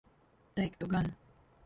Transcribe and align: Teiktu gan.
Teiktu 0.55 0.87
gan. 0.89 1.11